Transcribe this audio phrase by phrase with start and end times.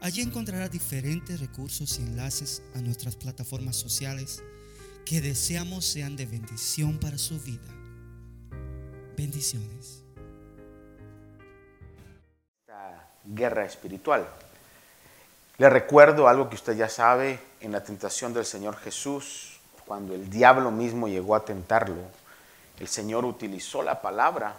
[0.00, 4.42] Allí encontrará diferentes recursos y enlaces a nuestras plataformas sociales
[5.04, 7.66] que deseamos sean de bendición para su vida.
[9.16, 10.02] Bendiciones.
[13.24, 14.28] Guerra espiritual.
[15.58, 20.28] Le recuerdo algo que usted ya sabe en la tentación del Señor Jesús, cuando el
[20.28, 22.02] diablo mismo llegó a tentarlo,
[22.78, 24.54] el Señor utilizó la palabra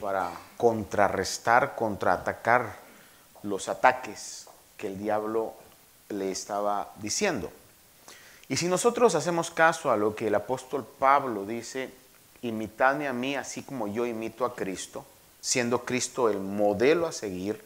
[0.00, 2.74] para contrarrestar, contraatacar
[3.42, 4.49] los ataques
[4.80, 5.52] que el diablo
[6.08, 7.52] le estaba diciendo.
[8.48, 11.90] Y si nosotros hacemos caso a lo que el apóstol Pablo dice,
[12.40, 15.04] imitadme a mí así como yo imito a Cristo,
[15.40, 17.62] siendo Cristo el modelo a seguir,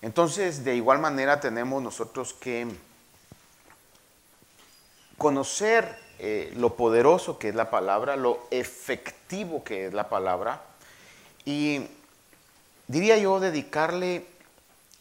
[0.00, 2.68] entonces de igual manera tenemos nosotros que
[5.18, 10.62] conocer eh, lo poderoso que es la palabra, lo efectivo que es la palabra,
[11.44, 11.88] y
[12.86, 14.37] diría yo dedicarle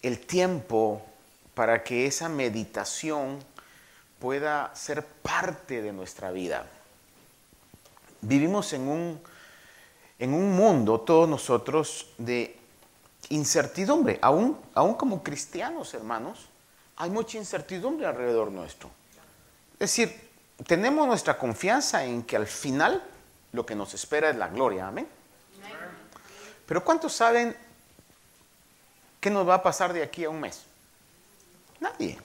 [0.01, 1.01] el tiempo
[1.53, 3.39] para que esa meditación
[4.19, 6.65] pueda ser parte de nuestra vida.
[8.21, 9.21] Vivimos en un,
[10.19, 12.57] en un mundo, todos nosotros, de
[13.29, 14.19] incertidumbre.
[14.21, 16.47] Aún, aún como cristianos, hermanos,
[16.95, 18.89] hay mucha incertidumbre alrededor nuestro.
[19.73, 20.29] Es decir,
[20.65, 23.03] tenemos nuestra confianza en que al final
[23.51, 24.87] lo que nos espera es la gloria.
[24.87, 25.07] Amén.
[26.65, 27.55] Pero ¿cuántos saben
[29.19, 30.63] ¿Qué nos va a pasar de aquí a un mes?
[31.79, 32.17] Nadie.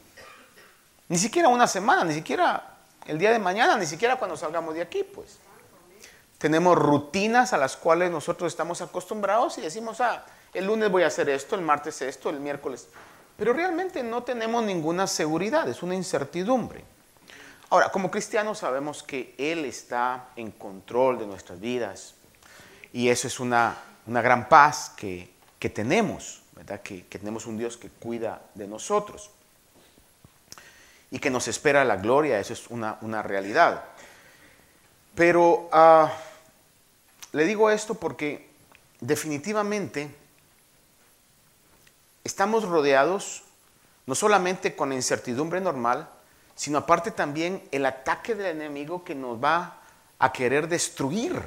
[1.08, 2.76] Ni siquiera una semana, ni siquiera
[3.06, 5.38] el día de mañana, ni siquiera cuando salgamos de aquí, pues.
[6.38, 11.06] Tenemos rutinas a las cuales nosotros estamos acostumbrados y decimos, ah, el lunes voy a
[11.06, 12.88] hacer esto, el martes esto, el miércoles.
[13.36, 16.84] Pero realmente no tenemos ninguna seguridad, es una incertidumbre.
[17.70, 22.14] Ahora, como cristianos sabemos que Él está en control de nuestras vidas
[22.92, 26.41] y eso es una, una gran paz que, que tenemos.
[26.84, 29.30] Que, tenemos un Dios que cuida de nosotros
[31.10, 33.84] y que nos espera la gloria, eso es una, realidad.
[35.14, 36.12] Pero ah,
[37.32, 38.48] le digo esto porque
[39.00, 40.14] definitivamente
[42.24, 43.42] estamos rodeados
[44.06, 46.08] no solamente con la incertidumbre normal,
[46.54, 49.80] sino aparte también el ataque del enemigo que nos va
[50.18, 51.40] a querer destruir.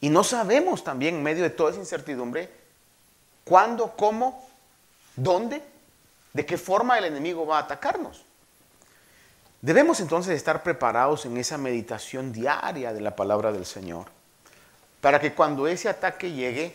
[0.00, 2.50] Y no sabemos también en medio de toda esa incertidumbre
[3.46, 4.46] cuándo, cómo
[5.16, 5.62] ¿Dónde?
[6.34, 8.22] ¿De qué forma el enemigo va a atacarnos?
[9.62, 14.06] Debemos entonces estar preparados en esa meditación diaria de la palabra del Señor,
[15.00, 16.74] para que cuando ese ataque llegue,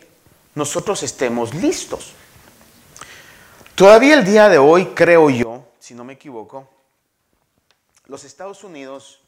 [0.56, 2.12] nosotros estemos listos.
[3.76, 6.68] Todavía el día de hoy, creo yo, si no me equivoco,
[8.06, 9.20] los Estados Unidos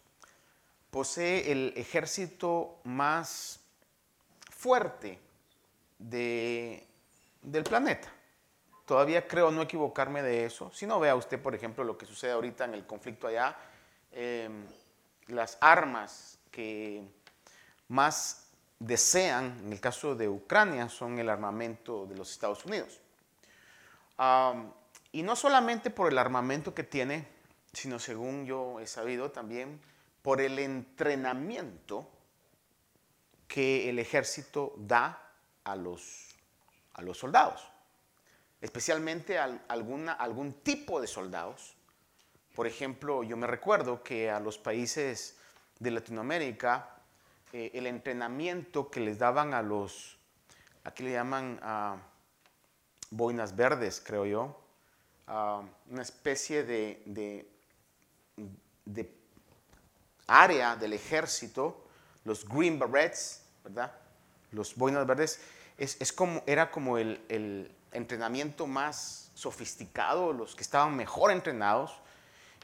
[0.90, 3.60] posee el ejército más
[4.50, 5.20] fuerte
[7.44, 8.08] del planeta.
[8.86, 10.70] Todavía creo no equivocarme de eso.
[10.74, 13.56] Si no vea usted, por ejemplo, lo que sucede ahorita en el conflicto allá,
[14.12, 14.66] em,
[15.28, 17.02] las armas que
[17.88, 23.00] más desean, en el caso de Ucrania, son el armamento de los Estados Unidos.
[25.10, 27.26] y no solamente por el armamento que tiene,
[27.72, 29.80] sino según yo he sabido también
[30.22, 32.08] por el entrenamiento
[33.46, 35.30] que el ejército da
[35.64, 36.33] a los,
[36.94, 37.74] a los soldados
[38.64, 41.76] especialmente a alguna, algún tipo de soldados.
[42.54, 45.36] Por ejemplo, yo me recuerdo que a los países
[45.78, 46.88] de Latinoamérica,
[47.52, 50.16] eh, el entrenamiento que les daban a los,
[50.82, 51.98] aquí le llaman uh,
[53.10, 54.58] boinas verdes, creo yo,
[55.26, 57.46] una especie de, de,
[58.86, 59.14] de,
[60.26, 61.84] área del ejército,
[62.24, 63.92] los Green Berets, ¿verdad?
[64.52, 65.38] Los boinas verdes,
[65.78, 71.92] es, es como, era como el, el entrenamiento más sofisticado, los que estaban mejor entrenados.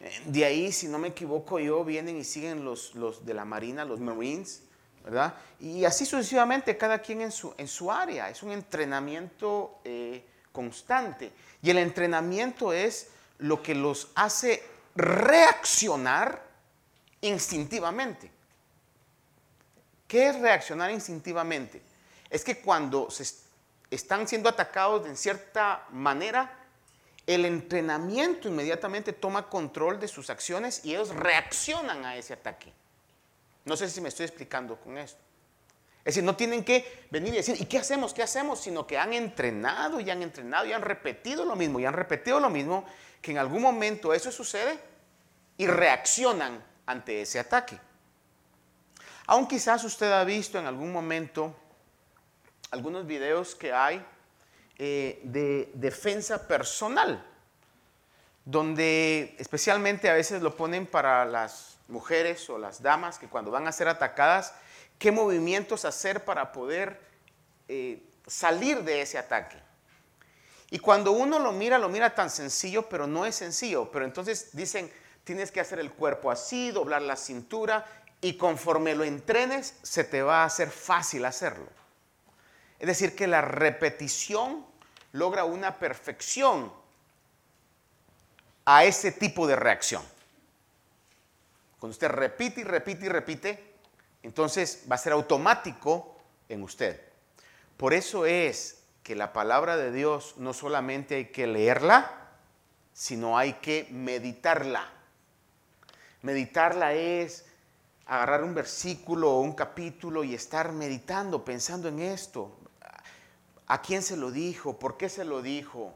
[0.00, 3.44] Eh, de ahí, si no me equivoco yo, vienen y siguen los, los de la
[3.44, 4.62] Marina, los Marines,
[5.04, 5.34] ¿verdad?
[5.58, 8.30] Y así sucesivamente, cada quien en su, en su área.
[8.30, 11.32] Es un entrenamiento eh, constante.
[11.62, 13.08] Y el entrenamiento es
[13.38, 14.62] lo que los hace
[14.94, 16.42] reaccionar
[17.20, 18.30] instintivamente.
[20.06, 21.82] ¿Qué es reaccionar instintivamente?
[22.30, 23.26] Es que cuando se
[23.90, 26.56] están siendo atacados de cierta manera,
[27.26, 32.72] el entrenamiento inmediatamente toma control de sus acciones y ellos reaccionan a ese ataque.
[33.64, 35.20] No sé si me estoy explicando con esto.
[36.00, 38.14] Es decir, no tienen que venir y decir, ¿y qué hacemos?
[38.14, 38.60] ¿Qué hacemos?
[38.60, 42.40] Sino que han entrenado y han entrenado y han repetido lo mismo y han repetido
[42.40, 42.86] lo mismo,
[43.20, 44.78] que en algún momento eso sucede
[45.58, 47.78] y reaccionan ante ese ataque.
[49.26, 51.54] Aún quizás usted ha visto en algún momento
[52.70, 54.04] algunos videos que hay
[54.78, 57.24] eh, de defensa personal,
[58.44, 63.66] donde especialmente a veces lo ponen para las mujeres o las damas que cuando van
[63.66, 64.54] a ser atacadas,
[64.98, 67.00] qué movimientos hacer para poder
[67.68, 69.56] eh, salir de ese ataque.
[70.70, 73.90] Y cuando uno lo mira, lo mira tan sencillo, pero no es sencillo.
[73.90, 74.90] Pero entonces dicen,
[75.24, 77.84] tienes que hacer el cuerpo así, doblar la cintura,
[78.20, 81.66] y conforme lo entrenes, se te va a hacer fácil hacerlo.
[82.80, 84.66] Es decir, que la repetición
[85.12, 86.72] logra una perfección
[88.64, 90.02] a ese tipo de reacción.
[91.78, 93.74] Cuando usted repite y repite y repite,
[94.22, 96.16] entonces va a ser automático
[96.48, 97.00] en usted.
[97.76, 102.30] Por eso es que la palabra de Dios no solamente hay que leerla,
[102.94, 104.90] sino hay que meditarla.
[106.22, 107.46] Meditarla es
[108.06, 112.59] agarrar un versículo o un capítulo y estar meditando, pensando en esto,
[113.70, 114.76] ¿A quién se lo dijo?
[114.76, 115.94] ¿Por qué se lo dijo?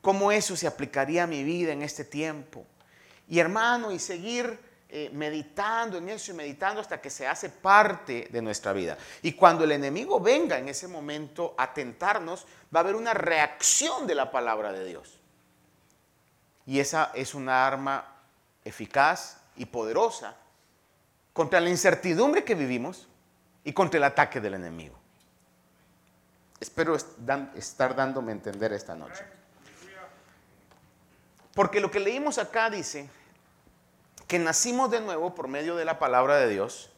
[0.00, 2.64] ¿Cómo eso se aplicaría a mi vida en este tiempo?
[3.28, 8.28] Y hermano, y seguir eh, meditando en eso y meditando hasta que se hace parte
[8.32, 8.96] de nuestra vida.
[9.20, 14.06] Y cuando el enemigo venga en ese momento a tentarnos, va a haber una reacción
[14.06, 15.20] de la palabra de Dios.
[16.64, 18.06] Y esa es una arma
[18.64, 20.34] eficaz y poderosa
[21.34, 23.06] contra la incertidumbre que vivimos
[23.64, 25.01] y contra el ataque del enemigo.
[26.62, 29.24] Espero estar dándome a entender esta noche.
[31.54, 33.10] Porque lo que leímos acá dice
[34.28, 36.92] que nacimos de nuevo por medio de la palabra de Dios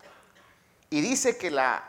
[0.90, 1.82] y dice que la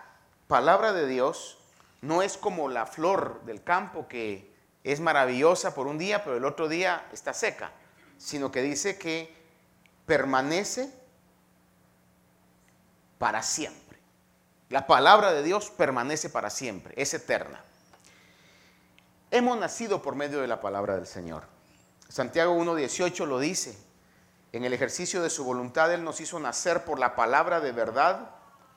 [0.48, 1.58] palabra de Dios
[2.00, 4.56] no es como la flor del campo que
[4.86, 7.74] es maravillosa por un día, pero el otro día está seca,
[8.18, 9.36] sino que dice que
[10.06, 10.94] permanece
[13.20, 13.85] para siempre.
[14.70, 17.64] La palabra de Dios permanece para siempre, es eterna.
[19.32, 21.44] Hemos nacido por medio de la palabra del Señor.
[22.08, 23.78] Santiago 1.18 lo dice.
[24.52, 28.30] En el ejercicio de su voluntad Él nos hizo nacer por la palabra de verdad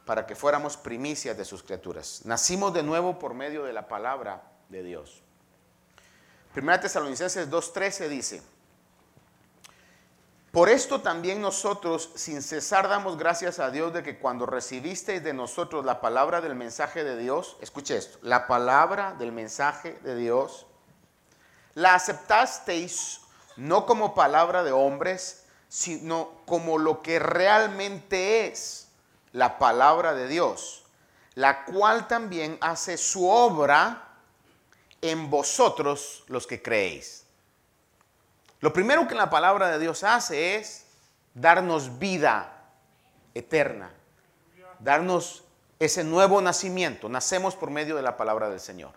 [0.04, 2.22] para que fuéramos primicias de sus criaturas.
[2.24, 5.22] Nacimos de nuevo por medio de la palabra de Dios.
[6.52, 8.42] Primera Tesalonicenses 2.13 dice,
[10.52, 15.34] por esto también nosotros sin cesar damos gracias a Dios de que cuando recibisteis de
[15.34, 20.66] nosotros la palabra del mensaje de Dios, escuche esto, la palabra del mensaje de Dios,
[21.74, 23.20] la aceptasteis
[23.56, 28.88] no como palabra de hombres, sino como lo que realmente es
[29.32, 30.84] la palabra de Dios,
[31.34, 34.16] la cual también hace su obra
[35.02, 37.27] en vosotros los que creéis.
[38.60, 40.86] Lo primero que la palabra de Dios hace es
[41.34, 42.52] darnos vida
[43.34, 43.90] eterna,
[44.80, 45.44] darnos
[45.78, 47.08] ese nuevo nacimiento.
[47.08, 48.92] Nacemos por medio de la palabra del Señor.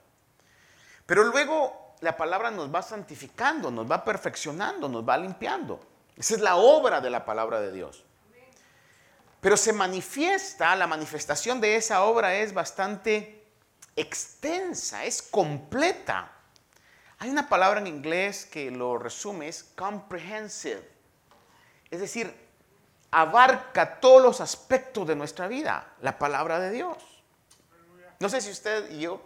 [1.06, 5.80] Pero luego la palabra nos va santificando, nos va perfeccionando, nos va limpiando.
[6.18, 8.04] Esa es la obra de la palabra de Dios.
[9.40, 13.44] Pero se manifiesta, la manifestación de esa obra es bastante
[13.96, 16.32] extensa, es completa.
[17.22, 20.82] Hay una palabra en inglés que lo resume, es comprehensive.
[21.92, 22.36] Es decir,
[23.12, 26.98] abarca todos los aspectos de nuestra vida, la palabra de Dios.
[28.20, 29.22] No sé si usted y yo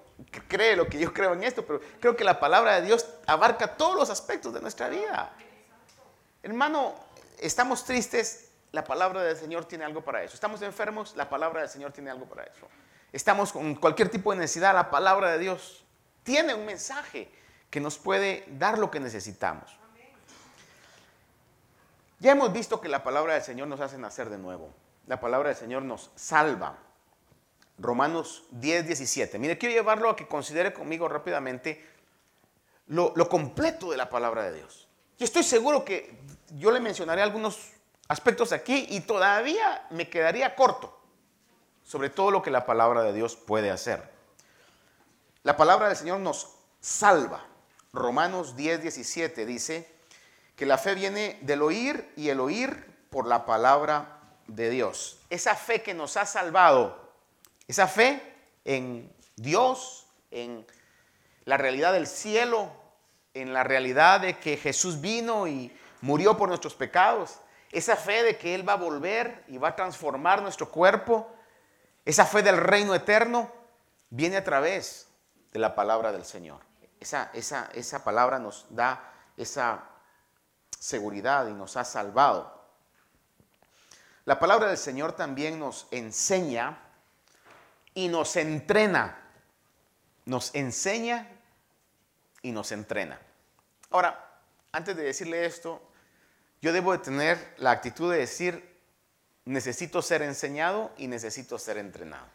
[0.50, 3.78] cree lo que yo creo en esto, pero creo que la palabra de Dios abarca
[3.78, 5.34] todos los aspectos de nuestra vida.
[6.44, 6.96] Hermano,
[7.40, 10.34] estamos tristes, la palabra del Señor tiene algo para eso.
[10.34, 12.68] Estamos enfermos, la palabra del Señor tiene algo para eso.
[13.14, 15.86] Estamos con cualquier tipo de necesidad, la palabra de Dios
[16.24, 17.32] tiene un mensaje
[17.76, 19.78] que nos puede dar lo que necesitamos.
[22.20, 24.70] Ya hemos visto que la palabra del Señor nos hace nacer de nuevo.
[25.08, 26.78] La palabra del Señor nos salva.
[27.78, 29.38] Romanos 10, 17.
[29.40, 31.86] Mire, quiero llevarlo a que considere conmigo rápidamente
[32.88, 34.88] lo, lo completo de la palabra de Dios.
[35.20, 36.18] Yo estoy seguro que
[36.52, 37.74] yo le mencionaré algunos
[38.08, 40.98] aspectos aquí y todavía me quedaría corto
[41.84, 44.10] sobre todo lo que la palabra de Dios puede hacer.
[45.44, 47.48] La palabra del Señor nos salva.
[47.96, 49.90] Romanos 10, 17 dice
[50.56, 55.20] que la fe viene del oír y el oír por la palabra de Dios.
[55.30, 57.12] Esa fe que nos ha salvado,
[57.68, 58.22] esa fe
[58.66, 60.66] en Dios, en
[61.46, 62.72] la realidad del cielo,
[63.34, 67.40] en la realidad de que Jesús vino y murió por nuestros pecados,
[67.72, 71.30] esa fe de que Él va a volver y va a transformar nuestro cuerpo,
[72.06, 73.52] esa fe del reino eterno,
[74.10, 75.08] viene a través
[75.52, 76.60] de la palabra del Señor.
[77.06, 79.84] Esa, esa, esa palabra nos da esa
[80.80, 82.66] seguridad y nos ha salvado.
[84.26, 86.80] La palabra del Señor también nos enseña
[87.94, 89.20] y nos entrena.
[90.26, 91.30] Nos enseña
[92.42, 93.20] y nos entrena.
[93.92, 94.40] Ahora,
[94.72, 95.88] antes de decirle esto,
[96.60, 98.82] yo debo de tener la actitud de decir,
[99.46, 102.26] necesito ser enseñado y necesito ser entrenado.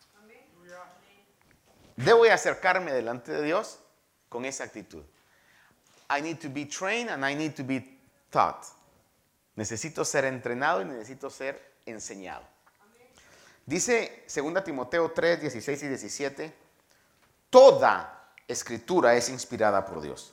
[1.97, 3.81] Debo de acercarme delante de Dios
[4.31, 5.03] con esa actitud.
[6.09, 8.65] I need to be trained and I need to be taught.
[9.57, 12.43] Necesito ser entrenado y necesito ser enseñado.
[13.67, 16.55] Dice 2 Timoteo 3, 16 y 17,
[17.51, 20.33] toda escritura es inspirada por Dios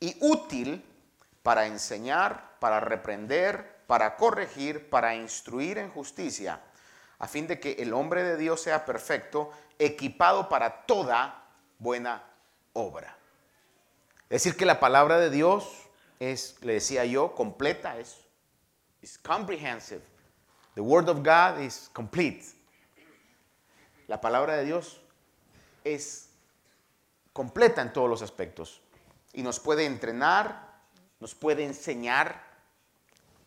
[0.00, 0.84] y útil
[1.42, 6.60] para enseñar, para reprender, para corregir, para instruir en justicia,
[7.18, 11.45] a fin de que el hombre de Dios sea perfecto, equipado para toda
[11.78, 12.22] buena
[12.72, 13.16] obra.
[14.28, 15.86] Es decir, que la palabra de Dios
[16.18, 18.18] es, le decía yo, completa, es,
[19.22, 20.02] comprehensive.
[20.74, 22.44] The word of God is complete.
[24.08, 25.00] La palabra de Dios
[25.84, 26.30] es
[27.32, 28.80] completa en todos los aspectos
[29.32, 30.80] y nos puede entrenar,
[31.20, 32.42] nos puede enseñar.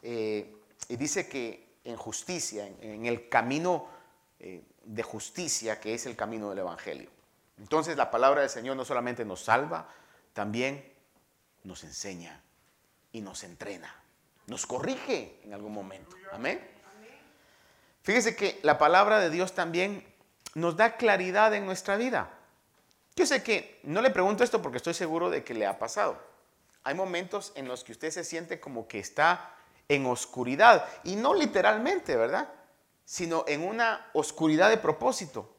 [0.02, 0.56] Eh,
[0.88, 3.88] y dice que en justicia, en, el camino
[4.40, 7.10] eh, de justicia, que es el camino del Evangelio.
[7.60, 9.88] Entonces la palabra del Señor no solamente nos salva,
[10.34, 10.94] también
[11.64, 12.42] nos enseña
[13.12, 13.94] y nos entrena,
[14.48, 16.16] nos corrige en algún momento.
[16.32, 16.66] Amén.
[18.02, 20.06] Fíjese que la palabra de Dios también
[20.56, 22.30] nos da claridad en nuestra vida.
[23.16, 26.18] Yo sé que no le pregunto esto porque estoy seguro de que le ha pasado.
[26.84, 29.54] Hay momentos en los que usted se siente como que está
[29.90, 32.48] en oscuridad, y no literalmente, ¿verdad?
[33.06, 35.59] Sino en una oscuridad de propósito.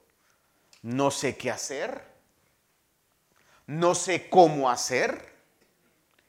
[0.82, 2.04] No sé qué hacer,
[3.66, 5.30] no sé cómo hacer,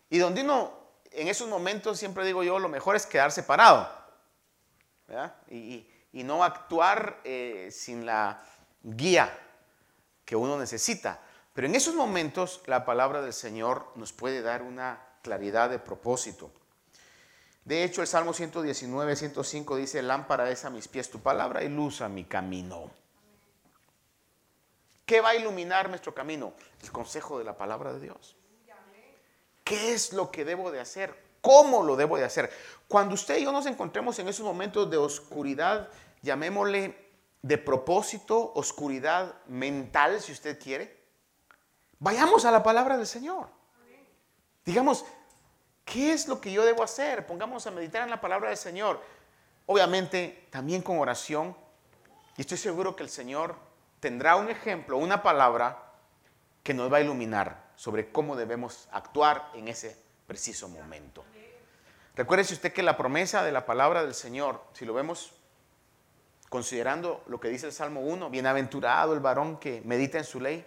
[0.10, 0.74] y donde uno,
[1.12, 3.89] en esos momentos, siempre digo yo, lo mejor es quedarse parado.
[5.50, 8.43] Y, no actuar eh, sin la
[8.84, 9.31] guía
[10.25, 11.20] que uno necesita.
[11.53, 16.51] Pero en esos momentos la palabra del Señor nos puede dar una claridad de propósito.
[17.63, 21.70] De hecho, el Salmo 119, 105 dice, lámpara es a mis pies tu palabra y
[21.70, 22.91] luz a mi camino.
[25.11, 26.53] ¿Qué va a iluminar nuestro camino?
[26.81, 28.37] El consejo de la palabra de Dios.
[29.61, 31.13] ¿Qué es lo que debo de hacer?
[31.41, 32.49] ¿Cómo lo debo de hacer?
[32.87, 35.89] Cuando usted y yo nos encontremos en esos momentos de oscuridad,
[36.21, 37.09] llamémosle
[37.41, 40.97] de propósito, oscuridad mental, si usted quiere,
[41.99, 43.49] vayamos a la palabra del Señor.
[44.63, 45.03] Digamos,
[45.83, 47.27] ¿qué es lo que yo debo hacer?
[47.27, 49.01] Pongamos a meditar en la palabra del Señor.
[49.65, 51.53] Obviamente, también con oración.
[52.37, 53.70] Y estoy seguro que el Señor
[54.01, 55.93] tendrá un ejemplo, una palabra
[56.63, 61.24] que nos va a iluminar sobre cómo debemos actuar en ese preciso momento.
[62.15, 65.34] Recuerde usted que la promesa de la palabra del Señor, si lo vemos
[66.50, 70.65] considerando lo que dice el Salmo 1, bienaventurado el varón que medita en su ley,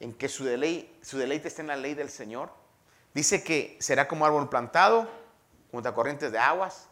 [0.00, 0.44] en que su,
[1.02, 2.50] su deleite está en la ley del Señor.
[3.14, 5.08] Dice que será como árbol plantado
[5.70, 6.88] junto a corrientes de aguas,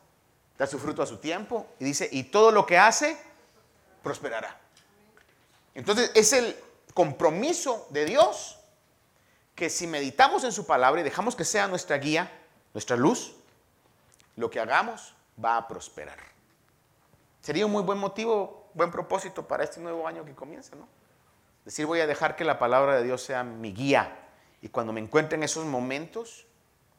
[0.56, 3.18] da su fruto a su tiempo, y dice, y todo lo que hace,
[4.02, 4.59] prosperará.
[5.74, 6.56] Entonces es el
[6.94, 8.58] compromiso de Dios
[9.54, 12.30] que si meditamos en su palabra y dejamos que sea nuestra guía,
[12.72, 13.34] nuestra luz,
[14.36, 16.18] lo que hagamos va a prosperar.
[17.40, 20.88] Sería un muy buen motivo, buen propósito para este nuevo año que comienza, ¿no?
[21.64, 24.16] Decir, voy a dejar que la palabra de Dios sea mi guía.
[24.62, 26.46] Y cuando me encuentre en esos momentos,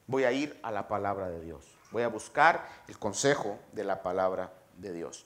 [0.07, 1.65] voy a ir a la palabra de Dios.
[1.91, 5.25] Voy a buscar el consejo de la palabra de Dios.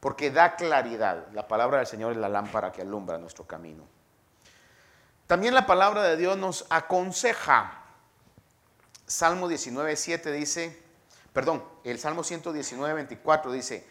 [0.00, 1.28] Porque da claridad.
[1.32, 3.84] La palabra del Señor es la lámpara que alumbra nuestro camino.
[5.26, 7.84] También la palabra de Dios nos aconseja.
[9.06, 10.82] Salmo 19, 7 dice,
[11.32, 13.86] perdón, el Salmo 119, 24 dice,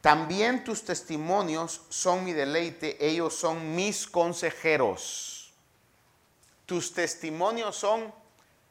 [0.00, 5.52] también tus testimonios son mi deleite, ellos son mis consejeros.
[6.66, 8.12] Tus testimonios son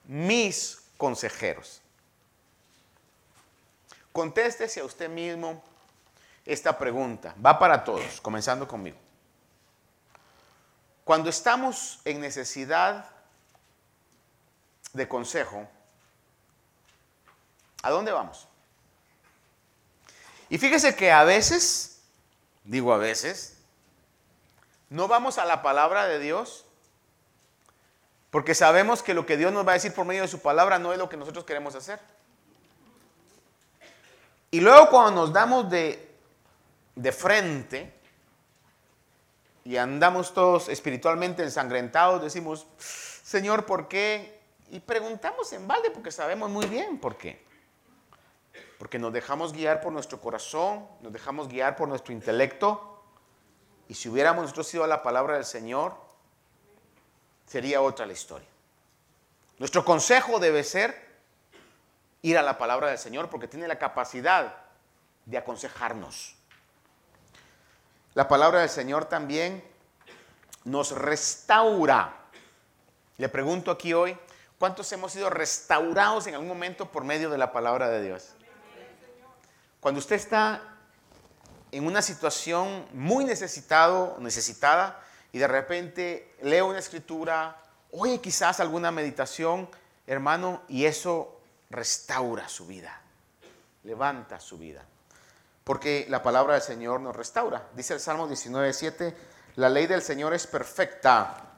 [0.06, 1.82] mis consejeros.
[4.14, 5.62] Contéstese a usted mismo
[6.48, 7.36] esta pregunta.
[7.44, 8.98] Va para todos, comenzando conmigo.
[11.04, 13.10] Cuando estamos en necesidad
[14.94, 15.68] de consejo,
[17.84, 18.48] ¿a dónde vamos?
[20.50, 22.02] Y fíjese que a veces,
[22.64, 23.58] digo a veces,
[24.90, 26.64] no vamos a la palabra de Dios
[28.30, 30.80] Porque sabemos que lo que Dios nos va a decir por medio de su palabra
[30.80, 32.00] no es lo que nosotros queremos hacer.
[34.52, 36.07] Y luego cuando nos damos de,
[36.98, 37.94] de frente
[39.64, 44.40] y andamos todos espiritualmente ensangrentados, decimos, Señor, ¿por qué?
[44.72, 47.46] Y preguntamos en balde porque sabemos muy bien por qué.
[48.80, 53.04] Porque nos dejamos guiar por nuestro corazón, nos dejamos guiar por nuestro intelecto.
[53.88, 55.96] Y si hubiéramos nosotros sido la palabra del Señor,
[57.46, 58.48] sería otra la historia.
[59.60, 61.08] Nuestro consejo debe ser
[62.24, 64.56] ir a la palabra del Señor porque tiene la capacidad
[65.26, 66.37] de aconsejarnos.
[68.18, 69.64] La palabra del Señor también
[70.64, 72.16] nos restaura.
[73.18, 74.18] Le pregunto aquí hoy,
[74.58, 78.30] ¿cuántos hemos sido restaurados en algún momento por medio de la palabra de Dios?
[79.80, 80.64] Cuando usted está
[81.72, 85.00] en una situación muy necesitado, necesitada,
[85.32, 89.70] y de repente lee una escritura, oye quizás alguna meditación,
[90.08, 93.00] hermano, y eso restaura su vida,
[93.84, 94.84] levanta su vida.
[95.68, 97.68] Porque la palabra del Señor nos restaura.
[97.74, 99.14] Dice el Salmo 19.7,
[99.58, 101.58] la ley del Señor es perfecta,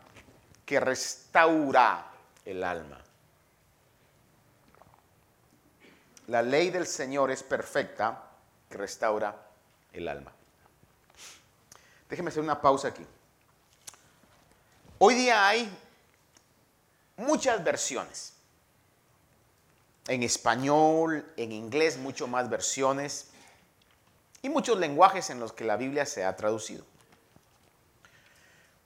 [0.65, 2.07] que restaura
[2.43, 2.99] el alma.
[6.25, 8.31] La ley del Señor es perfecta,
[8.67, 9.47] que restaura
[9.93, 10.33] el alma.
[12.09, 13.05] Déjeme hacer una pausa aquí.
[14.97, 15.71] Hoy día hay
[17.15, 18.33] muchas versiones.
[20.07, 23.29] En español, en inglés, mucho más versiones.
[24.41, 26.85] Y muchos lenguajes en los que la Biblia se ha traducido.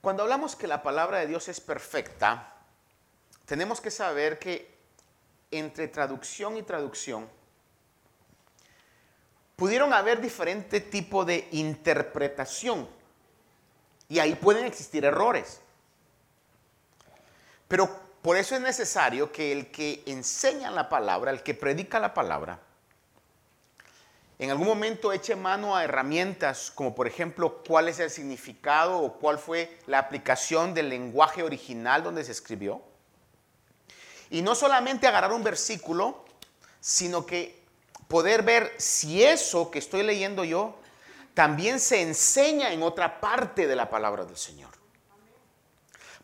[0.00, 2.54] Cuando hablamos que la palabra de Dios es perfecta,
[3.46, 4.74] tenemos que saber que
[5.50, 7.28] entre traducción y traducción,
[9.56, 12.88] pudieron haber diferente tipo de interpretación.
[14.08, 15.60] Y ahí pueden existir errores.
[17.68, 17.88] Pero
[18.20, 22.60] por eso es necesario que el que enseña la palabra, el que predica la palabra,
[24.38, 29.18] en algún momento eche mano a herramientas como por ejemplo cuál es el significado o
[29.18, 32.82] cuál fue la aplicación del lenguaje original donde se escribió.
[34.30, 36.24] Y no solamente agarrar un versículo,
[36.80, 37.62] sino que
[38.08, 40.76] poder ver si eso que estoy leyendo yo
[41.34, 44.70] también se enseña en otra parte de la palabra del Señor.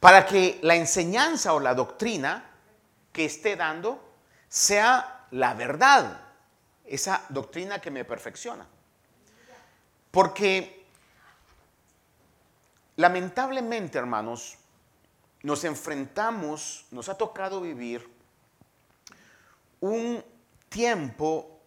[0.01, 2.51] Para que la enseñanza o la doctrina
[3.13, 4.03] que esté dando
[4.49, 6.30] sea la verdad,
[6.91, 8.67] esa doctrina que me perfecciona.
[10.11, 10.85] Porque
[12.97, 14.57] lamentablemente, hermanos,
[15.45, 18.07] nos enfrentamos, nos ha tocado vivir
[19.81, 20.23] un
[20.69, 21.61] tiempo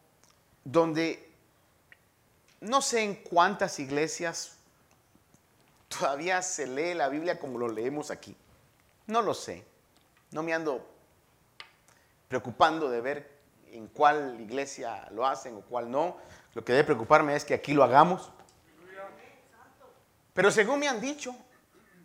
[0.63, 1.31] donde
[2.59, 4.57] no sé en cuántas iglesias
[5.87, 8.35] todavía se lee la Biblia como lo leemos aquí.
[9.07, 9.65] No lo sé.
[10.31, 10.85] No me ando
[12.27, 13.32] preocupando de ver
[13.73, 16.17] en cuál iglesia lo hacen o cuál no.
[16.53, 18.31] Lo que debe preocuparme es que aquí lo hagamos.
[20.33, 21.35] Pero según me han dicho,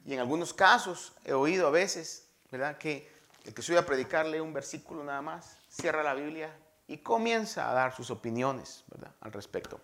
[0.04, 2.76] y en algunos casos he oído a veces, ¿verdad?
[2.78, 3.10] Que
[3.44, 6.54] el que sube a predicar lee un versículo nada más, cierra la Biblia
[6.86, 9.12] y comienza a dar sus opiniones ¿verdad?
[9.20, 9.80] al respecto.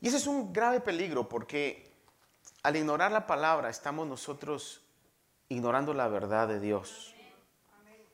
[0.00, 1.92] Y ese es un grave peligro porque
[2.62, 4.82] al ignorar la palabra estamos nosotros
[5.48, 7.14] ignorando la verdad de Dios.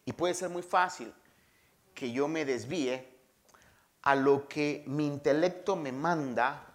[0.04, 1.12] Y puede ser muy fácil
[1.94, 3.08] que yo me desvíe
[4.02, 6.66] a lo que mi intelecto me manda,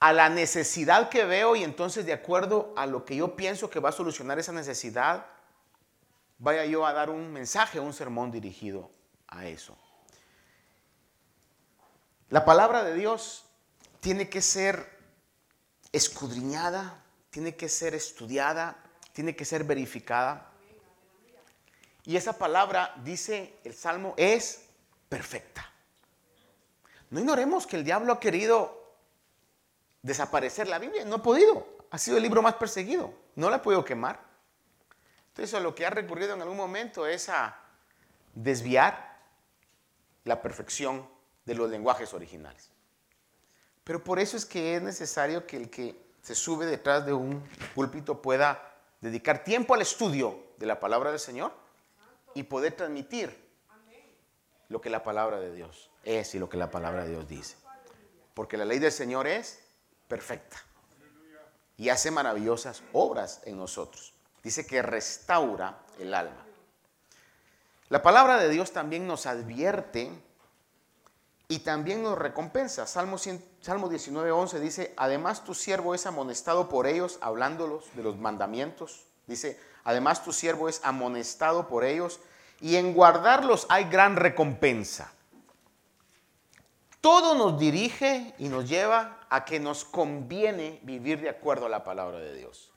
[0.00, 3.80] a la necesidad que veo y entonces de acuerdo a lo que yo pienso que
[3.80, 5.26] va a solucionar esa necesidad,
[6.38, 8.90] vaya yo a dar un mensaje, un sermón dirigido
[9.28, 9.76] a eso.
[12.28, 13.44] La palabra de Dios
[14.00, 14.90] tiene que ser
[15.92, 18.76] escudriñada, tiene que ser estudiada,
[19.12, 20.50] tiene que ser verificada.
[22.06, 24.62] Y esa palabra, dice el Salmo, es
[25.08, 25.68] perfecta.
[27.10, 28.94] No ignoremos que el diablo ha querido
[30.02, 31.66] desaparecer la Biblia, no ha podido.
[31.90, 34.20] Ha sido el libro más perseguido, no la ha podido quemar.
[35.28, 37.60] Entonces lo que ha recurrido en algún momento es a
[38.34, 39.18] desviar
[40.22, 41.08] la perfección
[41.44, 42.70] de los lenguajes originales.
[43.82, 47.42] Pero por eso es que es necesario que el que se sube detrás de un
[47.74, 51.65] púlpito pueda dedicar tiempo al estudio de la palabra del Señor
[52.36, 53.34] y poder transmitir
[54.68, 57.56] lo que la palabra de Dios es y lo que la palabra de Dios dice.
[58.34, 59.58] Porque la ley del Señor es
[60.06, 60.62] perfecta
[61.78, 64.12] y hace maravillosas obras en nosotros.
[64.42, 66.44] Dice que restaura el alma.
[67.88, 70.10] La palabra de Dios también nos advierte
[71.48, 72.86] y también nos recompensa.
[72.86, 73.16] Salmo,
[73.62, 79.06] Salmo 19, 11 dice, además tu siervo es amonestado por ellos, hablándolos de los mandamientos.
[79.26, 82.18] Dice, Además, tu siervo es amonestado por ellos
[82.60, 85.12] y en guardarlos hay gran recompensa.
[87.00, 91.84] Todo nos dirige y nos lleva a que nos conviene vivir de acuerdo a la
[91.84, 92.72] palabra de Dios.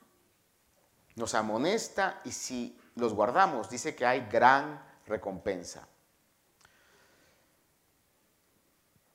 [1.16, 5.88] Nos amonesta y si los guardamos, dice que hay gran recompensa.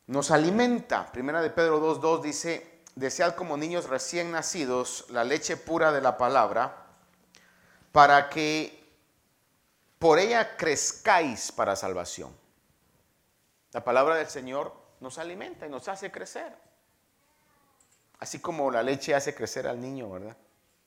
[0.08, 1.10] Nos alimenta.
[1.13, 6.17] Primera de Pedro 2.2 dice, desead como niños recién nacidos la leche pura de la
[6.17, 6.85] palabra,
[7.95, 8.77] para que
[9.97, 12.36] por ella crezcáis para salvación.
[13.71, 16.53] La palabra del Señor nos alimenta y nos hace crecer.
[18.19, 20.36] Así como la leche hace crecer al niño, ¿verdad?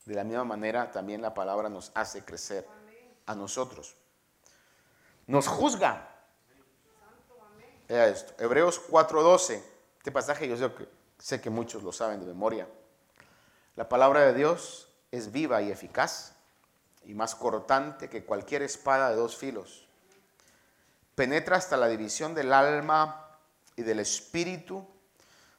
[0.05, 2.69] De la misma manera también la palabra nos hace crecer
[3.25, 3.97] a nosotros.
[5.27, 6.15] Nos juzga.
[7.89, 8.35] Esto.
[8.45, 9.63] Hebreos 4:12.
[9.97, 12.69] Este pasaje yo sé que, sé que muchos lo saben de memoria.
[13.77, 16.35] La palabra de Dios es viva y eficaz
[17.05, 19.87] y más cortante que cualquier espada de dos filos.
[21.15, 23.29] Penetra hasta la división del alma
[23.77, 24.87] y del espíritu,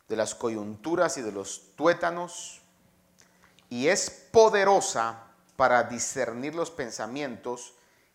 [0.07, 2.61] de las coyunturas y de los tuétanos,
[3.69, 5.23] y es poderosa
[5.55, 7.73] para discernir los pensamientos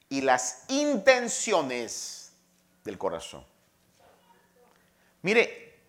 [0.08, 2.32] y las intenciones
[2.84, 3.44] del corazón.
[5.22, 5.80] Mire,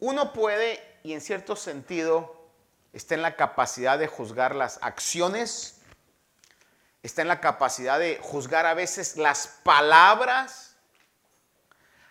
[0.00, 2.37] uno puede, y en cierto sentido,
[2.98, 5.76] está en la capacidad de juzgar las acciones,
[7.04, 10.74] está en la capacidad de juzgar a veces las palabras,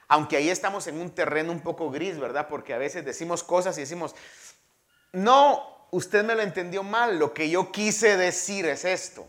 [0.07, 2.47] aunque ahí estamos en un terreno un poco gris, ¿verdad?
[2.47, 4.15] Porque a veces decimos cosas y decimos,
[5.11, 9.27] no, usted me lo entendió mal, lo que yo quise decir es esto.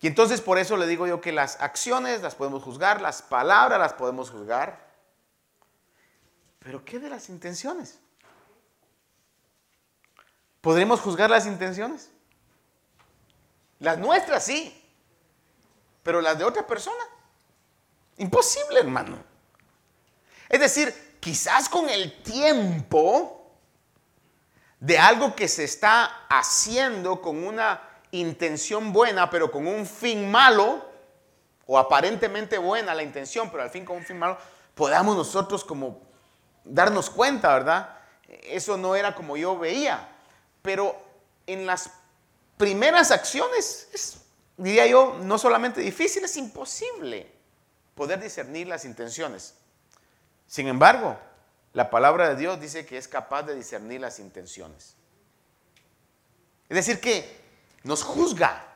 [0.00, 3.78] Y entonces por eso le digo yo que las acciones las podemos juzgar, las palabras
[3.78, 4.84] las podemos juzgar,
[6.58, 8.00] pero ¿qué de las intenciones?
[10.60, 12.10] ¿Podremos juzgar las intenciones?
[13.78, 14.76] Las nuestras sí,
[16.02, 17.02] pero las de otra persona.
[18.18, 19.16] Imposible, hermano.
[20.48, 23.40] Es decir, quizás con el tiempo
[24.78, 30.84] de algo que se está haciendo con una intención buena, pero con un fin malo,
[31.66, 34.36] o aparentemente buena la intención, pero al fin con un fin malo,
[34.74, 36.00] podamos nosotros como
[36.64, 37.96] darnos cuenta, ¿verdad?
[38.28, 40.08] Eso no era como yo veía.
[40.62, 40.96] Pero
[41.46, 41.90] en las
[42.56, 44.20] primeras acciones es,
[44.56, 47.30] diría yo, no solamente difícil, es imposible
[47.94, 49.54] poder discernir las intenciones.
[50.46, 51.18] Sin embargo,
[51.72, 54.96] la palabra de Dios dice que es capaz de discernir las intenciones.
[56.68, 57.40] Es decir, que
[57.82, 58.66] nos juzga.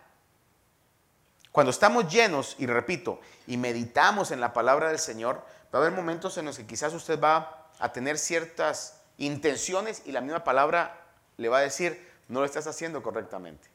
[1.53, 5.93] Cuando estamos llenos, y repito, y meditamos en la palabra del Señor, va a haber
[5.93, 11.04] momentos en los que quizás usted va a tener ciertas intenciones y la misma palabra
[11.37, 13.69] le va a decir, no lo estás haciendo correctamente.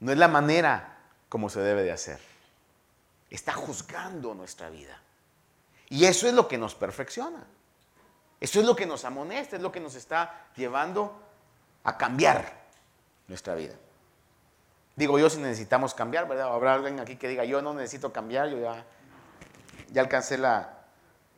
[0.00, 2.20] No es la manera como se debe de hacer.
[3.30, 5.00] Está juzgando nuestra vida.
[5.88, 7.44] Y eso es lo que nos perfecciona.
[8.40, 11.20] Eso es lo que nos amonesta, es lo que nos está llevando
[11.84, 12.52] a cambiar
[13.26, 13.74] nuestra vida.
[14.94, 16.52] Digo yo si necesitamos cambiar, ¿verdad?
[16.52, 18.84] Habrá alguien aquí que diga, yo no necesito cambiar, yo ya,
[19.90, 20.78] ya alcancé la,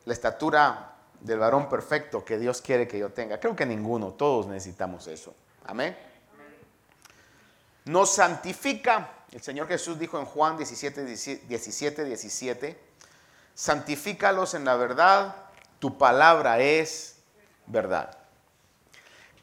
[0.05, 0.90] la estatura
[1.21, 3.39] del varón perfecto que Dios quiere que yo tenga.
[3.39, 5.33] Creo que ninguno, todos necesitamos eso.
[5.65, 5.97] Amén.
[7.85, 12.79] Nos santifica, el Señor Jesús dijo en Juan 17, 17, 17,
[13.53, 15.35] santifícalos en la verdad,
[15.79, 17.17] tu palabra es
[17.65, 18.17] verdad.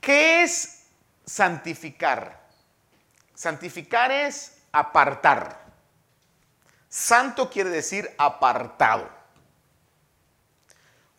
[0.00, 0.84] ¿Qué es
[1.24, 2.46] santificar?
[3.34, 5.66] Santificar es apartar.
[6.88, 9.17] Santo quiere decir apartado.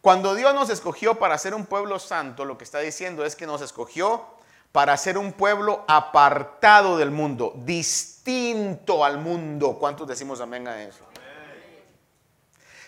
[0.01, 3.45] Cuando Dios nos escogió para ser un pueblo santo, lo que está diciendo es que
[3.45, 4.25] nos escogió
[4.71, 9.77] para ser un pueblo apartado del mundo, distinto al mundo.
[9.77, 11.03] ¿Cuántos decimos amén a eso?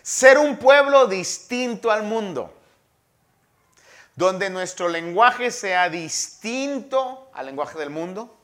[0.02, 2.54] Ser un pueblo distinto al mundo,
[4.15, 8.38] donde nuestro lenguaje sea distinto al lenguaje del mundo,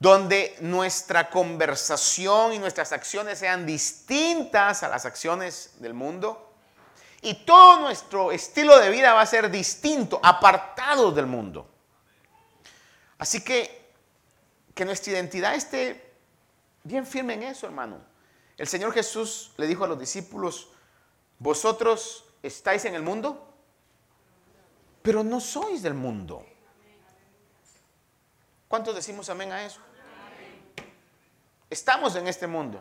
[0.00, 6.45] donde nuestra conversación y nuestras acciones sean distintas a las acciones del mundo
[7.26, 11.68] y todo nuestro estilo de vida va a ser distinto, apartado del mundo.
[13.18, 13.90] Así que
[14.72, 16.14] que nuestra identidad esté
[16.84, 17.98] bien firme en eso, hermano.
[18.56, 20.68] El Señor Jesús le dijo a los discípulos,
[21.40, 23.52] vosotros estáis en el mundo,
[25.02, 26.46] pero no sois del mundo.
[28.68, 29.80] ¿Cuántos decimos amén a eso?
[31.68, 32.80] Estamos en este mundo.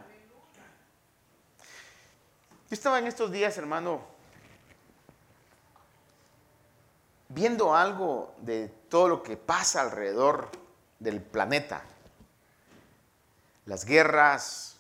[2.70, 4.14] Yo estaba en estos días, hermano,
[7.36, 10.50] viendo algo de todo lo que pasa alrededor
[11.00, 11.84] del planeta,
[13.66, 14.78] las guerras,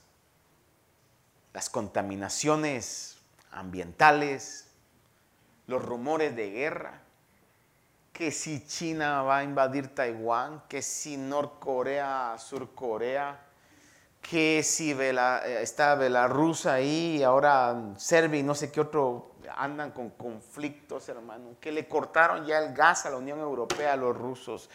[1.53, 3.17] las contaminaciones
[3.51, 4.69] ambientales,
[5.67, 7.01] los rumores de guerra,
[8.13, 13.37] que si China va a invadir Taiwán, que si Norcorea, Surcorea,
[14.29, 20.09] que si eh, está Belarus ahí, ahora Serbia y no sé qué otro andan con
[20.11, 24.69] conflictos, hermano, que le cortaron ya el gas a la Unión Europea, a los rusos.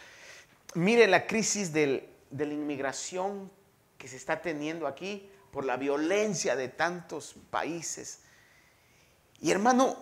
[0.75, 3.51] Mire la crisis de la inmigración
[3.97, 8.21] que se está teniendo aquí por la violencia de tantos países.
[9.41, 9.97] Y hermano,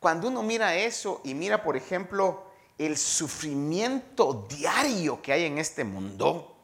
[0.00, 5.84] cuando uno mira eso y mira, por ejemplo, el sufrimiento diario que hay en este
[5.84, 6.57] mundo,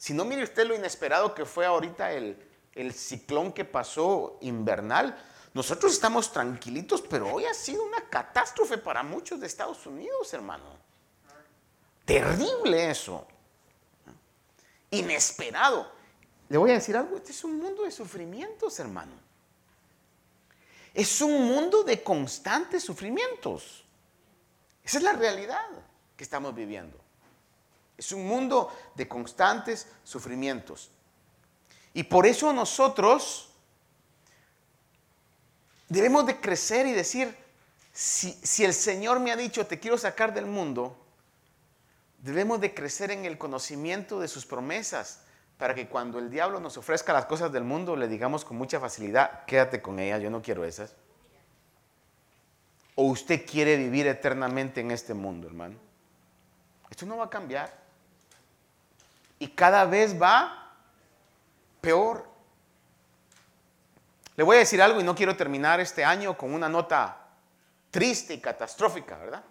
[0.00, 5.14] si no mire usted lo inesperado que fue ahorita el, el ciclón que pasó invernal,
[5.52, 10.64] nosotros estamos tranquilitos, pero hoy ha sido una catástrofe para muchos de Estados Unidos, hermano.
[12.06, 13.28] Terrible eso.
[14.90, 15.92] Inesperado.
[16.48, 19.12] Le voy a decir algo, este es un mundo de sufrimientos, hermano.
[20.94, 23.84] Es un mundo de constantes sufrimientos.
[24.82, 25.68] Esa es la realidad
[26.16, 26.98] que estamos viviendo.
[28.00, 30.90] Es un mundo de constantes sufrimientos.
[31.92, 33.50] Y por eso nosotros
[35.86, 37.36] debemos de crecer y decir,
[37.92, 40.96] si, si, el Señor me ha dicho, te quiero sacar del mundo,
[42.22, 45.20] debemos de crecer en el conocimiento de sus promesas
[45.58, 48.80] para que cuando el diablo nos ofrezca las cosas del mundo, le digamos con mucha
[48.80, 50.94] facilidad, quédate con ella, yo no quiero esas.
[52.94, 55.90] O usted quiere vivir eternamente en este mundo, hermano.
[56.90, 57.79] Esto no va a cambiar.
[59.40, 60.76] Y cada vez va
[61.80, 62.28] peor.
[64.36, 67.16] Le voy a decir algo y no quiero terminar este año con una nota
[67.90, 69.42] triste y catastrófica, ¿verdad?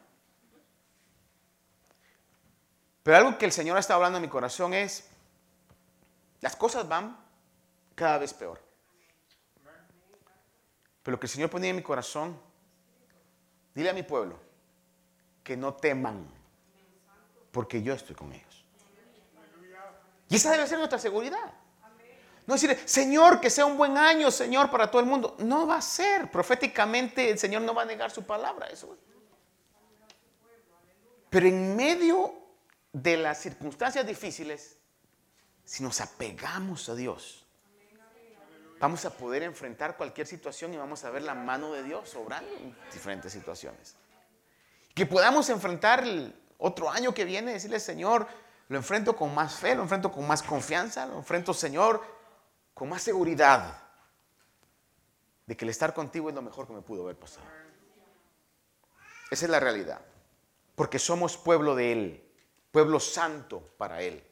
[3.04, 5.10] Pero algo que el Señor ha estado hablando en mi corazón es,
[6.41, 7.17] las cosas van
[7.95, 8.62] cada vez peor.
[11.04, 12.39] Pero lo que el Señor ponía en mi corazón,
[13.73, 14.39] dile a mi pueblo
[15.43, 16.28] que no teman,
[17.52, 18.48] porque yo estoy con ellos.
[20.30, 21.54] Y esa debe ser nuestra seguridad.
[22.46, 25.36] No decir, Señor, que sea un buen año, Señor, para todo el mundo.
[25.39, 26.32] No va a ser.
[26.32, 28.68] Proféticamente el Señor no va a negar su palabra.
[28.68, 28.98] Eso.
[31.30, 32.34] Pero en medio
[32.92, 34.78] de las circunstancias difíciles,
[35.63, 37.46] si nos apegamos a Dios,
[38.80, 42.52] vamos a poder enfrentar cualquier situación y vamos a ver la mano de Dios obrando
[42.58, 43.96] en diferentes situaciones.
[44.96, 48.28] Que podamos enfrentar el otro año que viene, decirle, Señor,
[48.69, 52.01] lo enfrento con más fe, lo enfrento con más confianza, lo enfrento, Señor,
[52.73, 53.77] con más seguridad
[55.45, 57.47] de que el estar contigo es lo mejor que me pudo haber pasado.
[59.32, 59.99] Esa es la realidad.
[60.75, 62.32] Porque somos pueblo de Él,
[62.71, 64.23] pueblo santo para Él.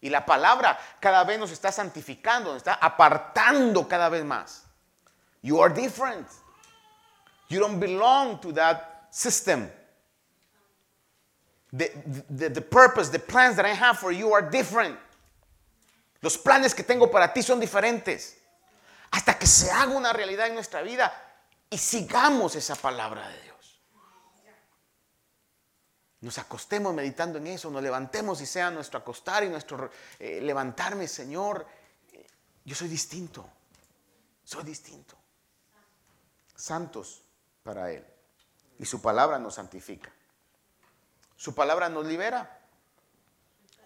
[0.00, 4.64] Y la palabra cada vez nos está santificando, nos está apartando cada vez más.
[5.42, 6.28] You are different.
[7.48, 9.68] You don't belong to that system.
[11.72, 11.90] The,
[12.50, 14.98] the, purpose, the plans that I have for you are different.
[16.20, 18.36] Los planes que tengo para ti son diferentes.
[19.10, 21.12] Hasta que se haga una realidad en nuestra vida
[21.70, 23.52] y sigamos esa palabra de Dios.
[26.20, 31.08] Nos acostemos meditando en eso, nos levantemos y sea nuestro acostar y nuestro eh, levantarme,
[31.08, 31.66] Señor.
[32.64, 33.48] Yo soy distinto,
[34.44, 35.16] soy distinto.
[36.54, 37.22] Santos
[37.62, 38.06] para Él.
[38.78, 40.12] Y su palabra nos santifica.
[41.42, 42.56] Su palabra nos libera.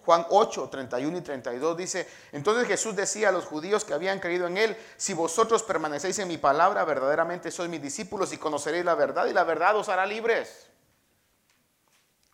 [0.05, 4.47] Juan 8, 31 y 32 dice, entonces Jesús decía a los judíos que habían creído
[4.47, 8.95] en él, si vosotros permanecéis en mi palabra, verdaderamente sois mis discípulos y conoceréis la
[8.95, 10.67] verdad y la verdad os hará libres.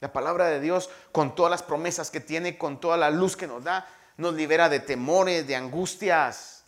[0.00, 3.46] La palabra de Dios, con todas las promesas que tiene, con toda la luz que
[3.46, 6.64] nos da, nos libera de temores, de angustias,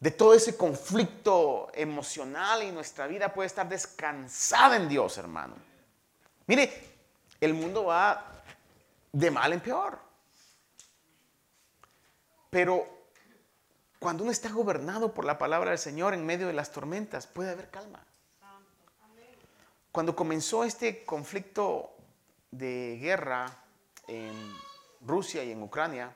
[0.00, 5.65] de todo ese conflicto emocional y nuestra vida puede estar descansada en Dios, hermano.
[6.46, 6.72] Mire,
[7.40, 8.42] el mundo va
[9.12, 9.98] de mal en peor.
[12.50, 12.86] Pero
[13.98, 17.50] cuando uno está gobernado por la palabra del Señor en medio de las tormentas, puede
[17.50, 18.04] haber calma.
[19.90, 21.96] Cuando comenzó este conflicto
[22.50, 23.46] de guerra
[24.06, 24.32] en
[25.00, 26.14] Rusia y en Ucrania,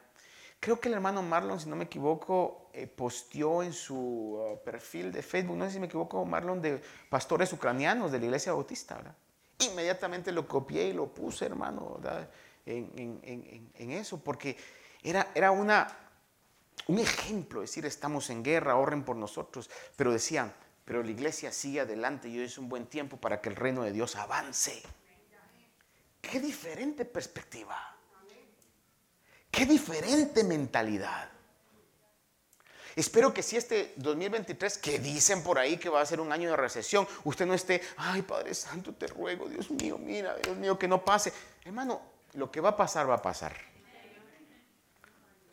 [0.60, 5.10] creo que el hermano Marlon, si no me equivoco, eh, posteó en su uh, perfil
[5.10, 8.96] de Facebook, no sé si me equivoco, Marlon, de pastores ucranianos de la iglesia bautista,
[8.96, 9.16] ¿verdad?
[9.70, 12.28] Inmediatamente lo copié y lo puse, hermano, ¿verdad?
[12.66, 14.56] en, eso, porque
[15.02, 15.88] era, era una,
[16.86, 20.52] un ejemplo, decir, estamos en guerra, ahorren por nosotros, pero decían,
[20.84, 23.82] pero la iglesia sigue adelante y hoy es un buen tiempo para que el reino
[23.82, 24.82] de Dios avance.
[26.20, 27.96] Qué diferente perspectiva.
[29.50, 31.30] Qué diferente mentalidad.
[32.96, 36.50] Espero que si este 2023, que dicen por ahí que va a ser un año
[36.50, 40.78] de recesión, usted no esté, ay Padre Santo, te ruego, Dios mío, mira, Dios mío,
[40.78, 41.32] que no pase.
[41.64, 42.00] Hermano,
[42.34, 43.56] lo que va a pasar, va a pasar.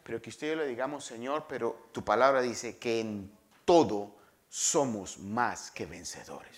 [0.04, 3.30] Pero que usted y yo le digamos, Señor, pero tu palabra dice que en
[3.65, 4.15] todo
[4.47, 6.58] somos más que vencedores.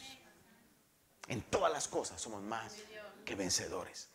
[1.27, 2.75] En todas las cosas somos más
[3.25, 4.09] que vencedores.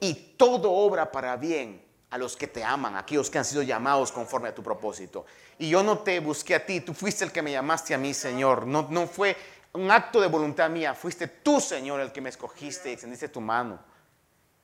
[0.00, 3.62] Y todo obra para bien a los que te aman, a aquellos que han sido
[3.62, 5.26] llamados conforme a tu propósito.
[5.58, 8.14] Y yo no te busqué a ti, tú fuiste el que me llamaste a mí,
[8.14, 8.66] Señor.
[8.66, 9.36] No, no fue
[9.72, 13.40] un acto de voluntad mía, fuiste tú, Señor, el que me escogiste y extendiste tu
[13.40, 13.78] mano.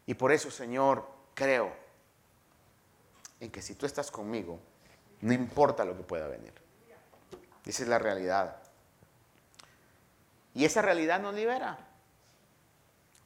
[0.06, 1.72] Y por eso, Señor, creo
[3.40, 4.58] en que si tú estás conmigo,
[5.20, 6.52] no importa lo que pueda venir.
[7.66, 8.56] Esa es la realidad.
[10.54, 11.78] Y esa realidad nos libera.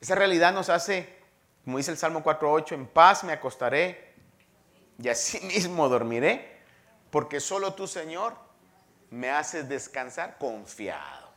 [0.01, 1.19] Esa realidad nos hace,
[1.65, 4.08] como dice el Salmo 4.8, en paz me acostaré
[5.03, 6.59] y así mismo dormiré,
[7.11, 8.35] porque solo tú, Señor,
[9.11, 11.29] me haces descansar confiado.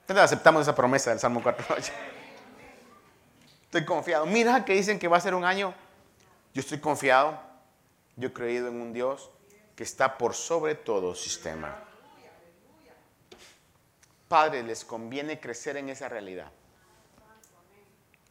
[0.00, 1.90] Entonces aceptamos esa promesa del Salmo 4.8.
[3.64, 4.24] Estoy confiado.
[4.24, 5.74] Mira que dicen que va a ser un año.
[6.54, 7.40] Yo estoy confiado.
[8.14, 9.30] Yo he creído en un Dios
[9.74, 11.76] que está por sobre todo sistema.
[14.28, 16.50] Padres, les conviene crecer en esa realidad.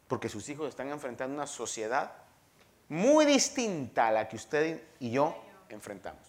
[0.08, 2.25] Porque sus hijos están enfrentando una sociedad
[2.88, 5.36] muy distinta a la que usted y yo
[5.68, 6.22] enfrentamos.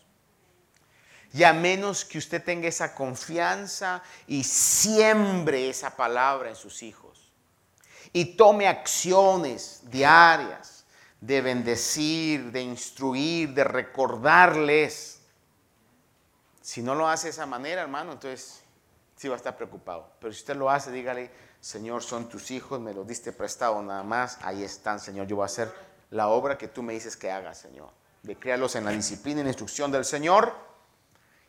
[1.34, 7.32] Y a menos que usted tenga esa confianza y siembre esa palabra en sus hijos
[8.14, 10.86] y tome acciones diarias
[11.20, 15.20] de bendecir, de instruir, de recordarles.
[16.62, 18.64] Si no lo hace de esa manera, hermano, entonces
[19.16, 20.12] sí va a estar preocupado.
[20.20, 24.04] Pero si usted lo hace, dígale, Señor, son tus hijos, me los diste prestado nada
[24.04, 25.74] más, ahí están, Señor, yo voy a hacer
[26.12, 27.90] la obra que tú me dices que haga, Señor.
[28.24, 30.54] De crearlos en la disciplina y la instrucción del Señor.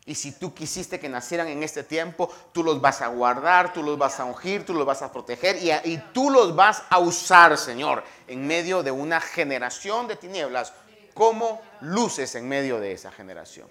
[0.04, 3.82] Y si tú quisiste que nacieran en este tiempo, tú los vas a guardar, tú
[3.82, 6.98] los vas a ungir, tú los vas a proteger y, y tú los vas a
[6.98, 10.72] usar, Señor, en medio de una generación de tinieblas,
[11.12, 13.68] como luces en medio de esa generación.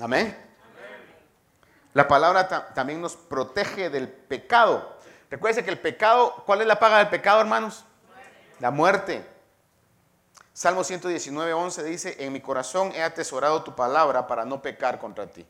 [0.00, 0.36] Amén.
[1.92, 4.96] La palabra también nos protege del pecado.
[5.30, 7.84] Recuerden que el pecado, ¿cuál es la paga del pecado, hermanos?
[8.60, 9.24] La muerte.
[10.52, 15.26] Salmo 119, 11 dice, en mi corazón he atesorado tu palabra para no pecar contra
[15.26, 15.46] ti.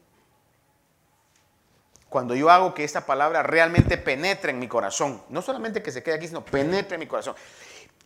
[2.08, 6.02] Cuando yo hago que esta palabra realmente penetre en mi corazón, no solamente que se
[6.02, 7.34] quede aquí, sino penetre en mi corazón.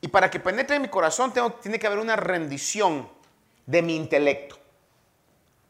[0.00, 3.08] Y para que penetre en mi corazón tiene que haber una rendición
[3.66, 4.58] de mi intelecto.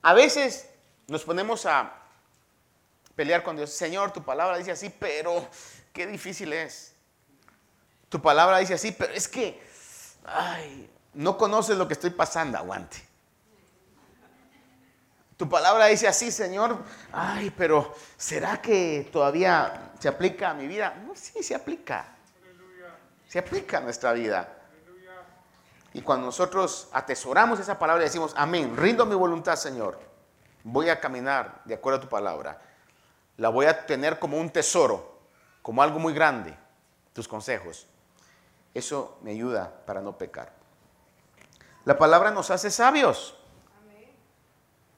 [0.01, 0.69] A veces
[1.09, 1.93] nos ponemos a
[3.15, 3.71] pelear con Dios.
[3.71, 5.47] Señor, tu palabra dice así, pero
[5.93, 6.92] qué difícil es.
[8.13, 9.59] Tu palabra dice así, pero es que,
[10.27, 12.99] ay, no conoces lo que estoy pasando, aguante.
[15.39, 16.77] Tu palabra dice así, Señor,
[17.11, 20.95] ay, pero ¿será que todavía se aplica a mi vida?
[21.07, 22.05] No, sí, se aplica.
[23.29, 24.59] Se aplica a nuestra vida.
[25.95, 29.99] Y cuando nosotros atesoramos esa palabra y decimos, amén, rindo mi voluntad, Señor,
[30.65, 32.61] voy a caminar de acuerdo a tu palabra,
[33.39, 35.19] la voy a tener como un tesoro,
[35.63, 36.55] como algo muy grande,
[37.15, 37.89] tus consejos.
[38.75, 40.53] Eso me ayuda para no pecar.
[41.85, 43.37] La palabra nos hace sabios.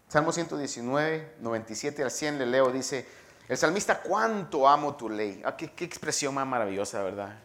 [0.08, 3.06] Salmo 119, 97 al 100 le leo, dice,
[3.48, 5.42] el salmista, cuánto amo tu ley.
[5.44, 7.36] Ah, qué, qué, expresión más maravillosa, ¿verdad?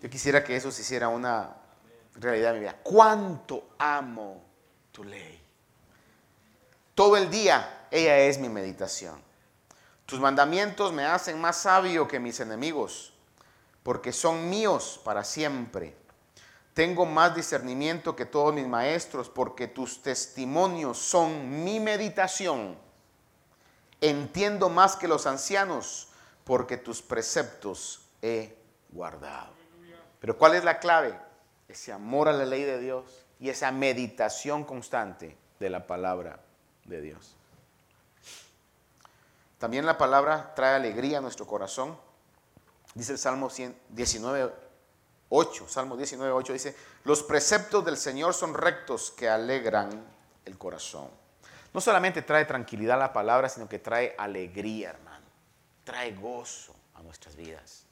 [0.00, 1.54] Yo quisiera que eso se hiciera una
[2.14, 2.76] realidad en mi vida.
[2.82, 4.42] Cuánto amo
[4.92, 5.42] tu ley.
[6.94, 9.20] Todo el día ella es mi meditación.
[10.06, 13.12] Tus mandamientos me hacen más sabio que mis enemigos
[13.86, 15.94] porque son míos para siempre.
[16.74, 22.76] Tengo más discernimiento que todos mis maestros, porque tus testimonios son mi meditación.
[24.00, 26.08] Entiendo más que los ancianos,
[26.42, 28.56] porque tus preceptos he
[28.90, 29.52] guardado.
[30.18, 31.16] Pero ¿cuál es la clave?
[31.68, 33.04] Ese amor a la ley de Dios
[33.38, 36.40] y esa meditación constante de la palabra
[36.86, 37.36] de Dios.
[39.58, 42.04] También la palabra trae alegría a nuestro corazón.
[42.96, 43.50] Dice el Salmo
[43.90, 44.54] 19,
[45.28, 46.74] 8, Salmo 19, 8 dice,
[47.04, 50.02] los preceptos del Señor son rectos que alegran
[50.46, 51.10] el corazón.
[51.74, 55.26] No solamente trae tranquilidad la palabra, sino que trae alegría, hermano.
[55.84, 57.84] Trae gozo a nuestras vidas.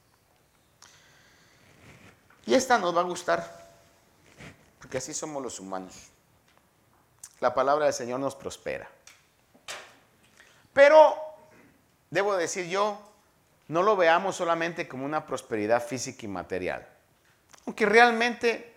[2.46, 3.68] Y esta nos va a gustar,
[4.78, 5.94] porque así somos los humanos.
[7.40, 8.88] La palabra del Señor nos prospera.
[10.72, 11.14] Pero,
[12.09, 12.98] debo decir yo,
[13.69, 16.87] no lo veamos solamente como una prosperidad física y material.
[17.67, 18.75] Aunque realmente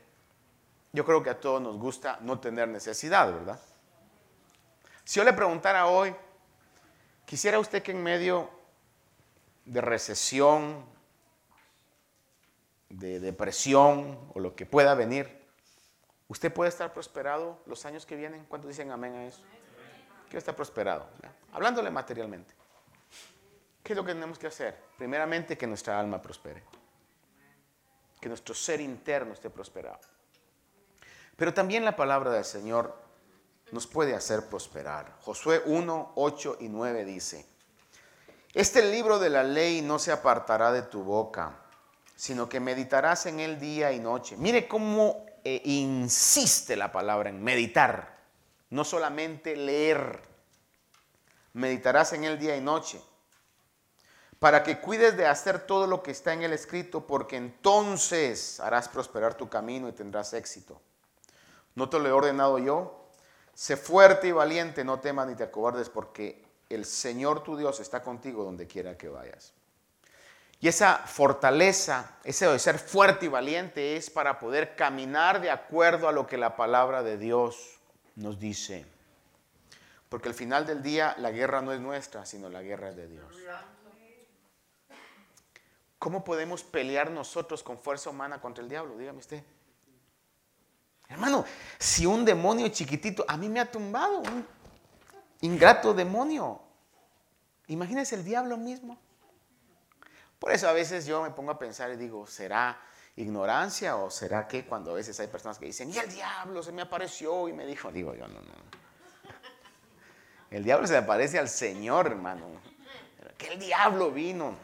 [0.93, 3.59] yo creo que a todos nos gusta no tener necesidad, ¿verdad?
[5.03, 6.15] Si yo le preguntara hoy,
[7.25, 8.49] ¿quisiera usted que en medio
[9.65, 10.85] de recesión,
[12.89, 15.45] de depresión o lo que pueda venir,
[16.29, 18.45] usted puede estar prosperado los años que vienen?
[18.45, 19.41] ¿Cuántos dicen amén a eso?
[20.25, 21.07] Quiero estar prosperado,
[21.53, 22.56] hablándole materialmente.
[23.87, 24.77] ¿Qué es lo que tenemos que hacer?
[24.97, 26.61] Primeramente, que nuestra alma prospere.
[28.19, 30.01] Que nuestro ser interno esté prosperado.
[31.37, 32.93] Pero también la palabra del Señor
[33.71, 35.15] nos puede hacer prosperar.
[35.21, 37.45] Josué 1, 8 y 9 dice,
[38.53, 41.55] este libro de la ley no se apartará de tu boca,
[42.13, 44.35] sino que meditarás en él día y noche.
[44.35, 48.17] Mire cómo eh, insiste la palabra en meditar,
[48.69, 50.23] no solamente leer.
[51.53, 53.01] Meditarás en él día y noche,
[54.39, 58.87] para que cuides de hacer todo lo que está en el escrito, porque entonces harás
[58.87, 60.79] prosperar tu camino y tendrás éxito.
[61.75, 63.09] ¿No te lo he ordenado yo?
[63.53, 68.03] Sé fuerte y valiente, no temas ni te acobardes, porque el Señor tu Dios está
[68.03, 69.53] contigo donde quiera que vayas.
[70.59, 76.07] Y esa fortaleza, ese de ser fuerte y valiente es para poder caminar de acuerdo
[76.07, 77.79] a lo que la palabra de Dios
[78.15, 78.85] nos dice.
[80.09, 83.07] Porque al final del día la guerra no es nuestra, sino la guerra es de
[83.07, 83.27] Dios.
[85.99, 88.97] ¿Cómo podemos pelear nosotros con fuerza humana contra el diablo?
[88.97, 89.43] Dígame usted.
[91.09, 91.45] Hermano,
[91.79, 94.45] si un demonio chiquitito, a mí me ha tumbado un
[95.41, 96.61] ingrato demonio.
[97.67, 98.97] Imagínese el diablo mismo.
[100.37, 102.79] Por eso a veces yo me pongo a pensar y digo, ¿será
[103.15, 106.71] ignorancia o será que cuando a veces hay personas que dicen, y el diablo se
[106.71, 108.77] me apareció y me dijo, digo yo, no, no.
[110.51, 112.45] El diablo se le aparece al Señor, hermano.
[113.37, 114.55] Que el diablo vino.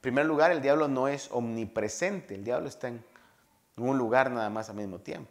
[0.00, 3.04] En primer lugar, el diablo no es omnipresente, el diablo está en
[3.76, 5.30] un lugar nada más al mismo tiempo.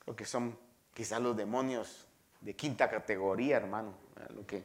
[0.00, 0.58] Creo que son
[0.92, 2.08] quizás los demonios
[2.40, 3.94] de quinta categoría, hermano,
[4.34, 4.64] lo que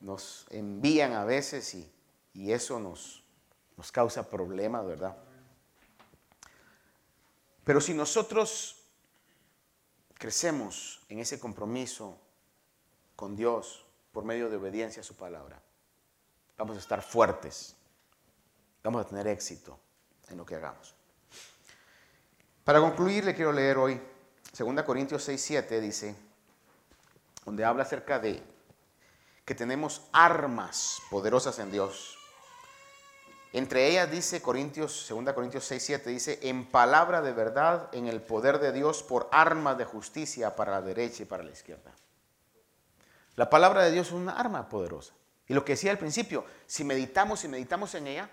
[0.00, 5.14] nos envían a veces y, eso nos causa problemas, ¿verdad?
[7.62, 8.86] Pero si nosotros
[10.14, 12.18] crecemos en ese compromiso
[13.16, 15.60] con Dios por medio de obediencia a su palabra,
[16.56, 17.76] vamos a estar fuertes,
[18.82, 19.78] vamos a tener éxito
[20.28, 20.94] en lo que hagamos.
[22.64, 24.00] Para concluir, le quiero leer hoy
[24.56, 26.16] 2 Corintios 6, 7, dice,
[27.44, 28.42] donde habla acerca de
[29.44, 32.16] que tenemos armas poderosas en Dios.
[33.52, 38.22] Entre ellas dice Corintios, 2 Corintios 6, 7, dice, en palabra de verdad, en el
[38.22, 41.92] poder de Dios, por armas de justicia para la derecha y para la izquierda.
[43.36, 45.14] La palabra de Dios es una arma poderosa.
[45.46, 48.30] Y lo que decía al principio, si meditamos y meditamos en ella,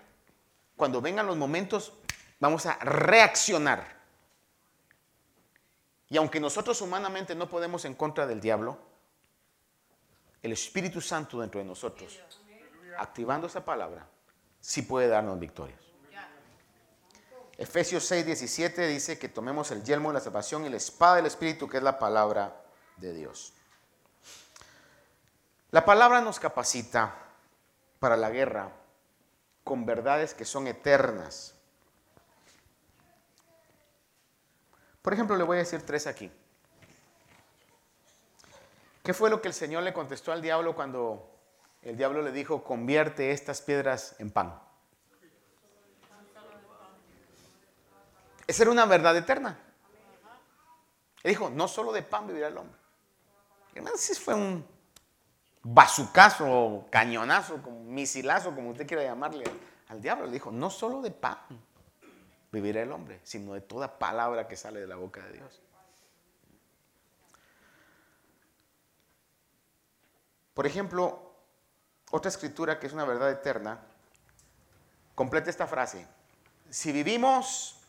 [0.76, 1.92] cuando vengan los momentos,
[2.40, 4.02] vamos a reaccionar
[6.12, 8.76] y aunque nosotros humanamente no podemos en contra del diablo,
[10.42, 12.20] el Espíritu Santo dentro de nosotros,
[12.98, 14.06] activando esa palabra,
[14.60, 15.80] sí puede darnos victorias.
[17.56, 21.24] Efesios 6, 17 dice que tomemos el yelmo de la salvación y la espada del
[21.24, 22.62] Espíritu, que es la palabra
[22.98, 23.54] de Dios.
[25.72, 27.14] La palabra nos capacita
[27.98, 28.70] para la guerra
[29.64, 31.56] con verdades que son eternas
[35.02, 36.30] Por ejemplo, le voy a decir tres aquí.
[39.02, 41.28] ¿Qué fue lo que el Señor le contestó al diablo cuando
[41.82, 44.60] el diablo le dijo, convierte estas piedras en pan?
[48.46, 49.58] Esa era una verdad eterna.
[51.24, 52.78] Él dijo, no solo de pan vivirá el hombre.
[53.74, 54.64] Hermano, fue un
[55.62, 59.44] bazucazo, cañonazo, misilazo, como usted quiera llamarle
[59.88, 60.26] al diablo.
[60.26, 61.38] Le dijo, no solo de pan
[62.50, 65.62] vivirá el hombre, sino de toda palabra que sale de la boca de Dios.
[70.54, 71.32] Por ejemplo,
[72.10, 73.80] otra escritura que es una verdad eterna,
[75.14, 76.06] completa esta frase.
[76.68, 77.80] Si vivimos,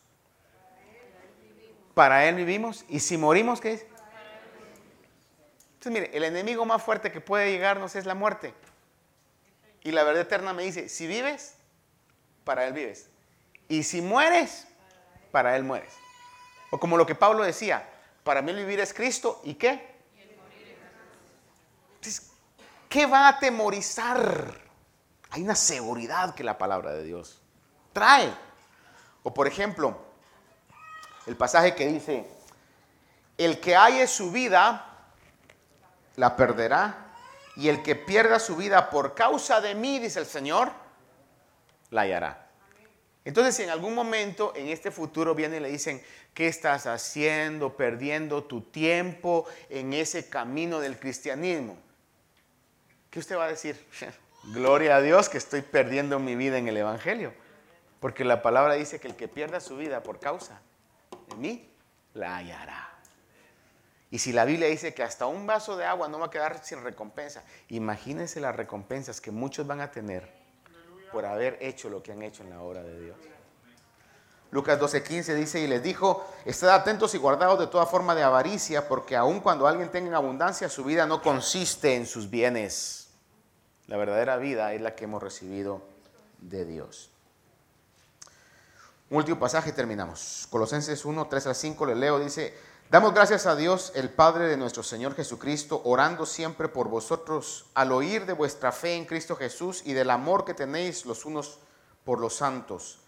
[1.92, 3.86] para Él vivimos, y si morimos, ¿qué es?
[5.84, 8.54] Entonces, mire, el enemigo más fuerte que puede llegarnos es la muerte.
[9.82, 11.56] Y la verdad eterna me dice, si vives,
[12.42, 13.10] para Él vives.
[13.68, 14.66] Y si mueres,
[15.30, 15.92] para Él mueres.
[16.70, 17.86] O como lo que Pablo decía,
[18.22, 19.94] para mí vivir es Cristo y qué.
[22.88, 24.58] ¿Qué va a atemorizar?
[25.28, 27.42] Hay una seguridad que la palabra de Dios
[27.92, 28.32] trae.
[29.22, 29.98] O por ejemplo,
[31.26, 32.26] el pasaje que dice,
[33.36, 34.92] el que halle su vida,
[36.16, 37.00] la perderá,
[37.56, 40.72] Y el que pierda su vida por causa de mí, dice el Señor,
[41.90, 42.48] la hallará.
[43.24, 46.02] Entonces, si en algún momento en este futuro vienen y le dicen,
[46.34, 47.76] ¿qué estás haciendo?
[47.76, 51.76] Perdiendo tu tiempo en ese camino del cristianismo.
[53.08, 53.86] ¿Qué usted va a decir?
[54.52, 57.32] Gloria a Dios que estoy perdiendo mi vida en el Evangelio.
[58.00, 60.60] Porque la palabra dice que el que pierda su vida por causa
[61.28, 61.70] de mí,
[62.12, 62.93] la hallará.
[64.14, 66.64] Y si la Biblia dice que hasta un vaso de agua no va a quedar
[66.64, 70.30] sin recompensa, imagínense las recompensas que muchos van a tener
[71.10, 73.16] por haber hecho lo que han hecho en la obra de Dios.
[74.52, 78.86] Lucas 12:15 dice, y les dijo, estad atentos y guardados de toda forma de avaricia,
[78.86, 83.08] porque aun cuando alguien tenga en abundancia, su vida no consiste en sus bienes.
[83.88, 85.82] La verdadera vida es la que hemos recibido
[86.40, 87.10] de Dios.
[89.10, 90.46] Un último pasaje y terminamos.
[90.50, 92.54] Colosenses 1, 3 al 5, le leo, dice,
[92.94, 97.90] damos gracias a Dios, el Padre de nuestro Señor Jesucristo, orando siempre por vosotros, al
[97.90, 101.58] oír de vuestra fe en Cristo Jesús y del amor que tenéis los unos
[102.04, 103.00] por los santos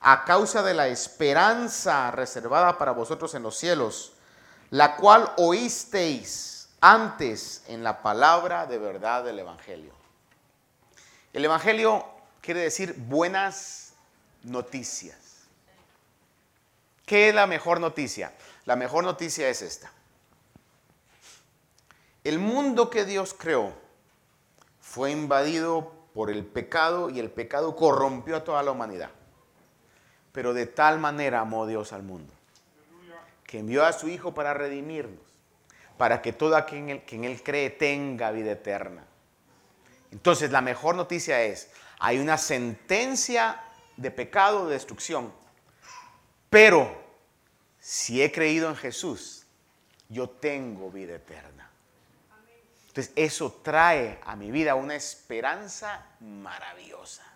[0.00, 4.12] a causa de la esperanza reservada para vosotros en los cielos,
[4.70, 9.92] la cual oísteis antes en la palabra de verdad del Evangelio.
[11.32, 12.04] El Evangelio
[12.40, 13.94] quiere decir buenas
[14.44, 15.16] noticias.
[17.04, 18.32] ¿Qué es la mejor noticia?
[18.64, 19.92] La mejor noticia es esta.
[22.24, 23.72] El mundo que Dios creó
[24.80, 29.10] fue invadido por el pecado y el pecado corrompió a toda la humanidad.
[30.30, 32.32] Pero de tal manera amó Dios al mundo,
[33.44, 35.20] que envió a su Hijo para redimirnos,
[35.98, 39.04] para que todo aquel que en Él cree tenga vida eterna.
[40.12, 43.60] Entonces la mejor noticia es, hay una sentencia
[43.96, 45.32] de pecado, de destrucción,
[46.48, 47.01] pero
[47.82, 49.44] si he creído en Jesús,
[50.08, 51.68] yo tengo vida eterna.
[52.86, 57.32] Entonces eso trae a mi vida una esperanza maravillosa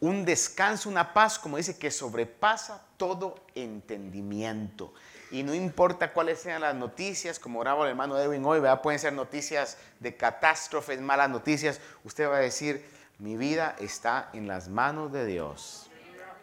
[0.00, 4.92] un descanso, una paz, como dice, que sobrepasa todo entendimiento.
[5.30, 9.12] Y no importa cuáles sean las noticias, como oraba el hermano Edwin hoy, pueden ser
[9.12, 11.80] noticias de catástrofes, malas noticias.
[12.04, 12.88] Usted va a decir,
[13.18, 15.90] mi vida está en las manos de Dios.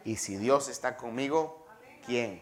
[0.04, 1.66] Y si Dios está conmigo,
[2.06, 2.42] ¿quién